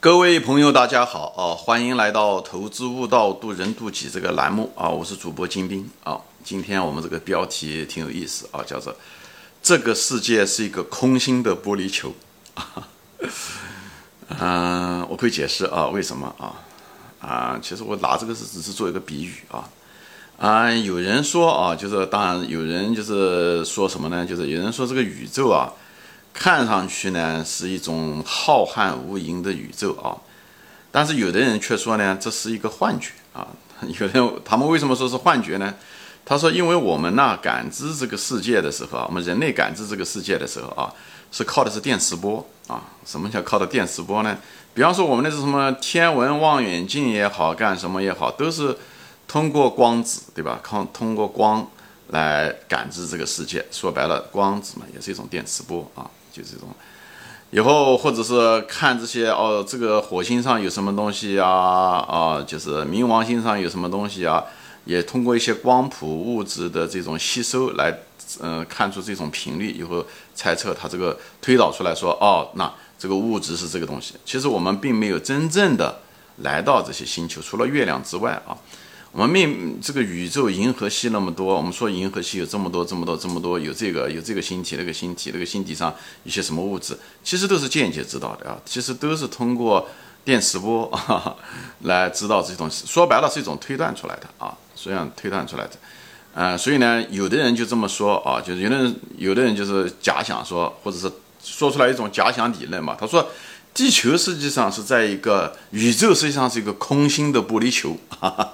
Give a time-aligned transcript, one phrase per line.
[0.00, 1.58] 各位朋友，大家好啊！
[1.58, 4.88] 欢迎来到《投资悟道，渡人渡己》这个栏目啊！
[4.88, 6.20] 我是主播金兵啊！
[6.44, 8.94] 今天我们这个标题挺有意思啊，叫做
[9.60, 12.14] “这个世界是一个空心的玻璃球”。
[12.54, 12.88] 啊
[14.38, 16.54] 嗯，我会解释啊，为什么啊？
[17.18, 19.68] 啊，其实我拿这个是只是做一个比喻啊。
[20.38, 24.24] 啊，有人说啊，就是当然有人就是说什么呢？
[24.24, 25.72] 就是有人说这个宇宙啊。
[26.32, 30.16] 看上去呢是一种浩瀚无垠的宇宙啊，
[30.90, 33.46] 但是有的人却说呢这是一个幻觉啊。
[34.00, 35.72] 有人他们为什么说是幻觉呢？
[36.24, 40.92] 他说，因为我们呢感知这个世界的时候啊，我们人类感知这个世界的时候啊，
[41.30, 42.82] 是靠的是电磁波啊。
[43.06, 44.36] 什么叫靠的电磁波呢？
[44.74, 48.76] 比方说我们那是什么天文望远镜也好，干什么也好，都是
[49.28, 50.58] 通过光子对吧？
[50.60, 51.64] 靠通过光
[52.08, 53.64] 来感知这个世界。
[53.70, 56.10] 说白了，光子嘛也是一种电磁波啊。
[56.38, 56.68] 就这种，
[57.50, 61.48] 以后或者是看这些哦，这个火星上有什么东西啊？
[61.50, 64.44] 啊，就是冥王星上有什么东西啊？
[64.84, 67.92] 也通过一些光谱物质的这种吸收来，
[68.40, 70.04] 嗯，看出这种频率，以后
[70.34, 74.14] 猜测它这个推导出来说，哦，那这个物质是这个东西。
[74.24, 76.00] 其实我们并没有真正的
[76.38, 78.56] 来到这些星球，除了月亮之外啊。
[79.10, 85.92] 我们命这个宇宙银河系那么多，我们说银河系有这么多这么多这么多，有这个有这个星体那个星体那个星体上
[86.24, 89.88] 一些什么物质，其实都是间接知道的啊，其实都是通过
[90.24, 90.92] 电磁波
[91.82, 92.86] 来知道这些东西。
[92.86, 95.70] 说白了是一种推断出来的啊，实际上推断出来的。
[96.34, 101.10] 呃，所以呢，有的人就这么说啊，就是有的人有的人就是假想说，或者是
[101.42, 103.26] 说出来一种假想理论嘛，他说。
[103.74, 107.96] 地球实际上是在一个宇宙，实际上是一个空心的玻璃球。
[108.08, 108.52] 哈 哈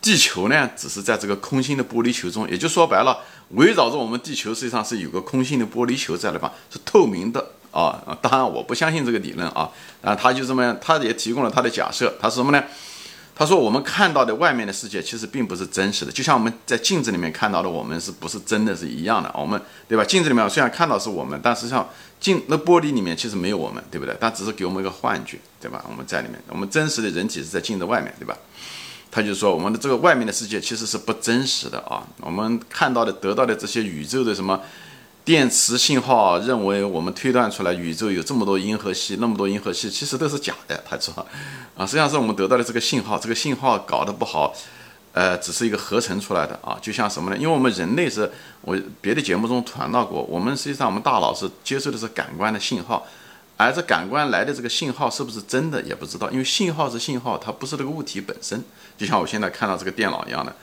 [0.00, 3.18] 地球呢，只是在这个空心的玻璃球中，也就说白了，
[3.50, 8.18] 围绕着我们地球实际上是有个空心的玻璃球在那方，是透明的啊。
[8.22, 9.70] 当然，我不相信这个理论啊。
[10.02, 12.64] 啊，他就这么样，他也提供了他的假设，他是什么呢？
[13.34, 19.34] 他说我们看到的外面的世界其实并不是真实的，就像我们在镜子里面看到的我们是不是真的是一样的？
[19.34, 20.04] 我们对吧？
[20.04, 21.88] 镜子里面虽然看到是我们，但实际上。
[22.20, 24.14] 镜那玻璃里面其实没有我们，对不对？
[24.20, 25.82] 它只是给我们一个幻觉，对吧？
[25.88, 28.36] 我们在里面，我们真实的人体是在镜子外面，对吧？
[29.10, 32.06] 他就说我们的这个外面的世界其实是不真实的啊。
[32.20, 34.60] 我们看到的、得到的这些宇宙的什么
[35.24, 40.82] 电磁信号，认为我们推断出来宇宙有这么多银河系，那么多银河系，其实都是假的。
[40.88, 41.14] 他说
[41.76, 44.54] 啊，实际上是我们得到的这个信号，这个信号搞得不好。
[45.12, 47.36] 呃，只是一个合成出来的啊，就像什么呢？
[47.36, 53.04] 因为我们人类是，我别的节目中谈到过，我们实际上我们大脑是接受的是感官的信号，
[53.66, 58.64] 而这感官来的这个信号是不是真的也不知道，因为信号是信号，它不是这个物体本身。
[58.96, 60.56] 就像我现在看到这个电脑一样的，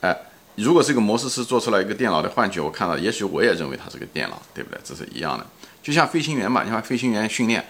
[0.00, 0.16] 哎，
[0.54, 4.80] 如果是一个模式师做出来一个电脑的幻觉，我看到，也许我也认为它是个电脑，对不对？
[4.84, 5.44] 这是一样的。
[5.82, 7.64] 就像飞行员嘛，你看飞行员训练。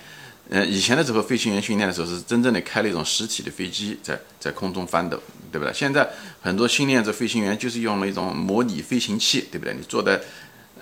[0.49, 5.21] 呃，以前的时候，飞行员训练的时候是真正的开了一种实体的飞机在在空中翻斗，
[5.51, 5.75] 对不对？
[5.75, 6.09] 现在
[6.41, 9.75] 很多训练这飞行员就是用了一种模拟飞行器，对不对？
[9.75, 10.21] 你坐在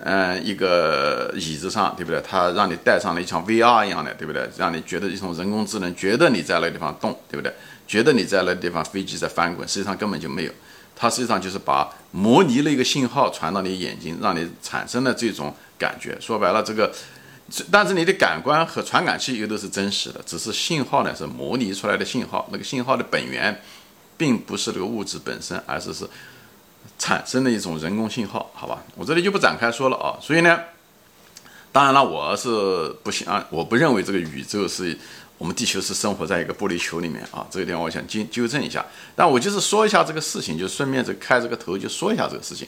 [0.03, 2.21] 嗯一个椅子上，对不对？
[2.21, 4.49] 他让你戴上了一像 VR 一样的，对不对？
[4.57, 7.53] 让你觉得一种人工智能，觉得你在那个地方动，对不对？
[7.87, 10.51] 觉得你在那个地方飞机在翻滚，实际上根本就没有，
[10.95, 16.17] 它实际上就是把模拟了一个信号传到你眼睛，让你产生了这种感觉。
[16.19, 16.91] 说白了，这个。
[17.71, 23.61] 但是你的感官和传感器又都是真实的，只是信号呢是模拟出来的信号，那个信号的本源，
[24.17, 26.09] 并不是这个物质本身，而是是
[26.97, 28.83] 产生的一种人工信号，好吧？
[28.95, 30.17] 我这里就不展开说了啊。
[30.21, 30.59] 所以呢，
[31.71, 34.97] 当然了，我是不想，我不认为这个宇宙是
[35.37, 37.45] 我们地球是生活在一个玻璃球里面啊。
[37.49, 38.85] 这个地方我想纠纠正一下，
[39.15, 42.67] 但我就是说一下这个事情，就顺便就开这个头就说一下这个事情。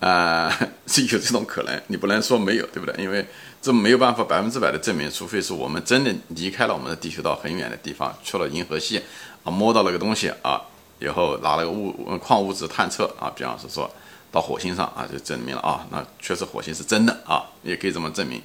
[0.00, 0.48] 啊，
[0.86, 2.94] 是有这种可能，你不能说没有，对不对？
[3.02, 3.26] 因为
[3.60, 9.02] 这没有办法百分之百的证明，除非是我们真的离开了我们的地球到很远的地方，去了银河系，
[9.42, 10.62] 啊，摸到了个东西啊，
[11.00, 13.90] 以后拿了个物矿物质探测啊，比方是说
[14.30, 18.42] 到火星上啊，就证明了啊，那确实火星是真的啊，也可以这么证明。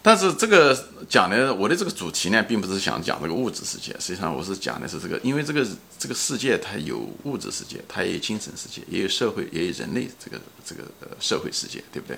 [0.00, 0.76] 但是这个
[1.08, 5.66] 讲的我的这个主题呢，并不是想讲这个物质世界，实际上我是讲的是这个，因为这个
[5.98, 10.84] 这个世界它有物质世界，它也有精神世界，也有社会，也有人类这个这个
[11.18, 12.16] 社会世界，对不对？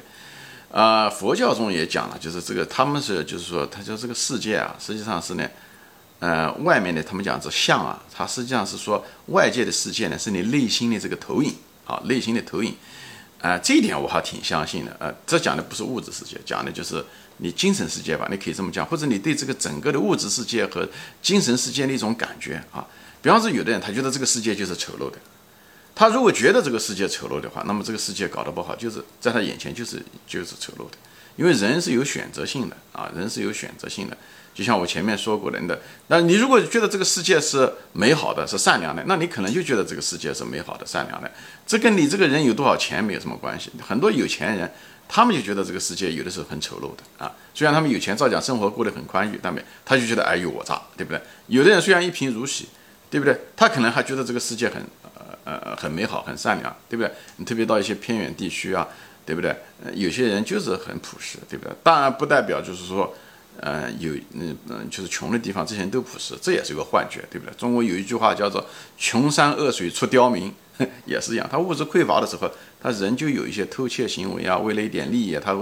[0.71, 5.49] 啊，佛教中也讲了，就是这个他们是就是说，他说这个世界啊，实际上是呢，
[6.21, 11.53] 呃，外面的他们讲这相啊，它实际上是说外界的世界呢，是你内心的这个投影
[11.87, 12.75] 啊，内心的投影。
[13.41, 14.95] 啊，这一点我还挺相信的。
[15.01, 17.03] 呃，这讲的不是物质世界，讲的就是
[17.39, 18.29] 你精神世界吧？
[18.31, 20.87] 你可以这么讲，或者你对这个整个的物质世界和
[21.23, 22.87] 精神世界的一种感觉啊。
[23.23, 25.17] 比方说，有的人他觉得这个世界就是丑陋的，
[25.95, 30.99] 他如果觉得这个世界丑陋的话，那么这个世界搞得不好，就是在他眼前就是就是丑陋的。
[31.37, 34.17] 因为人是有选择性的啊，人是有选择性的。
[34.53, 41.31] 就像我前面说过人的，那你如果觉得这个世界是美好的，是善良的，那你可能就觉得这个世界是美好的、善良的。
[41.67, 43.71] 这跟你这个人有多少钱没有什么关系。
[43.81, 44.71] 很多有钱人，
[45.09, 47.33] 他们就觉得这个世界有的时候很丑陋的啊。
[47.55, 51.23] 虽然他们有钱，照讲生活过得很宽裕，但没他就觉得哎呦我渣，对不对？
[51.47, 52.69] 有的人虽然一贫如洗，
[53.09, 53.41] 对不对？
[53.57, 54.83] 他可能还觉得这个世界很
[55.45, 57.11] 呃呃很美好、很善良，对不对？
[57.37, 58.87] 你特别到一些偏远地区啊，
[59.25, 59.55] 对不对？
[59.95, 61.73] 有些人就是很朴实，对不对？
[61.83, 63.15] 当然不代表就是说。
[63.63, 67.53] 呃，有嗯嗯，就是穷的地方，这些人都朴实，这也是一个幻觉，对不对？
[67.59, 68.65] 中国有一句话叫做
[68.97, 70.51] “穷山恶水出刁民”，
[71.05, 71.47] 也是一样。
[71.51, 72.51] 他物质匮乏的时候，
[72.81, 75.55] 他人就有一些偷窃行为啊，为了一点利益，他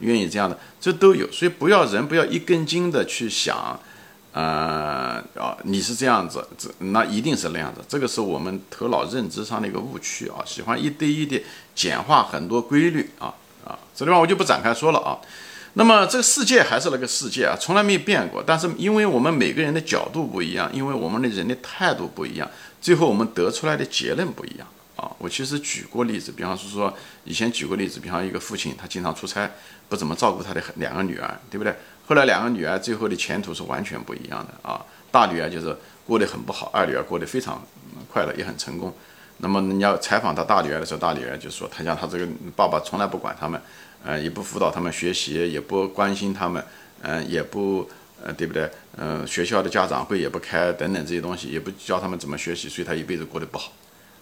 [0.00, 1.30] 愿意这样的，这都有。
[1.30, 3.78] 所以不要人不要一根筋的去想，
[4.32, 5.13] 呃啊，
[5.64, 7.80] 你是这样子，这那一定是那样子。
[7.88, 11.42] 这个是我们头脑认知上的一个误区啊，喜欢一对一的
[11.74, 13.34] 简化很多规律啊
[13.64, 15.18] 啊，这地方我就不展开说了啊。
[15.76, 18.42] 那么这个世界还是那个世界啊，从来没变过。
[18.46, 22.48] 但是因为我们每个人的角度不一样，因为我们的人的态度不一样，
[22.80, 25.10] 最后我们得出来的结论不一样啊。
[25.18, 26.94] 我其实举过例子，比方说说
[27.24, 29.50] 以前举过例子，比方一个父亲他经常出差，
[29.88, 31.74] 不怎么照顾他的两个女儿，对不对？
[32.06, 34.84] 后来两个女儿最后的前途是完全不一样的啊。
[35.10, 37.62] 大女儿就是过得很不好，二女儿过得非常
[38.12, 38.92] 快乐，也很成功。
[39.38, 43.60] 那么你要采访他大女儿的时候，大女儿就说，她讲她这个爸爸从来不管他们。
[44.06, 46.62] 呃，也不辅导他们学习，也不关心他们，
[47.00, 47.88] 嗯，也不，
[48.22, 48.70] 呃，对不对？
[48.98, 53.72] 嗯，学校的家长会也不开，等等这些东西，也不教他们怎么学习，所以她一辈子过得不好，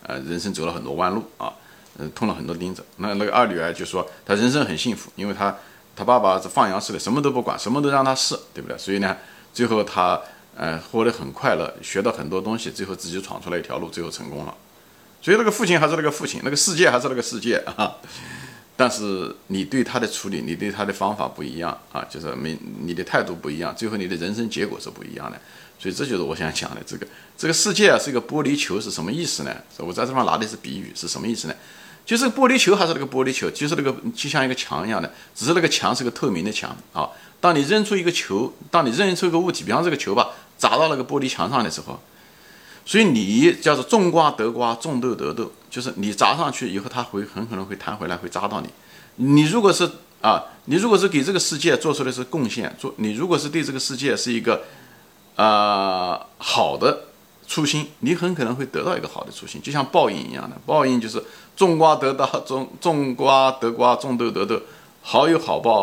[0.04, 1.52] 呃，人生走了很多弯路啊，
[1.98, 2.84] 嗯，捅了很多钉子。
[2.98, 5.52] 那那个二女儿就说，她人生很幸福，因为她
[5.94, 8.76] 他爸爸是放羊式的，什么都不管，什么都让他试，对不对？
[8.78, 9.16] 所以呢，
[9.52, 10.20] 最后他，
[10.56, 14.54] 呃，活得很快乐，学到很多东西，最后自己闯出来一条路，最后成功了。
[15.20, 17.96] 所以那个父亲还是那个父亲，那个世界还是那个世界 啊。
[18.74, 25.38] 但是你对他的处理，你对他的方法不一样啊，就是没你的态度不一样，最后你的人生结果是不一样的。
[25.78, 27.06] 所以这就是我想讲的这个
[27.36, 29.54] 这个世界啊是一个玻璃球是什么意思呢？
[29.78, 31.54] 我在这方拿的是比喻是什么意思呢？
[32.04, 37.08] 就是玻璃球还是那个玻璃球，就是那个就像一个墙一样的，只是那个墙是个透明的墙啊。
[37.40, 42.00] 当你扔出一个球，当你扔出一个物体，比方这个球吧，砸到那个玻璃墙上的时候。
[42.84, 48.68] 所以你叫做种瓜得瓜，种豆得豆，就是你砸上去以后，它会很可能会弹回来，会砸到你。
[49.16, 49.88] 你如果是
[50.20, 54.64] 啊，你如果是给这个世界做出的是贡献，做你如果是对这个世界是一个
[55.36, 57.04] 啊好的
[57.52, 60.56] 初心，你很可能会得到一个好的初心，就像报应一样的。
[60.64, 61.22] 报应就是
[61.54, 64.58] 种瓜得到种种瓜得瓜，种豆得豆，
[65.02, 65.80] 好有好报。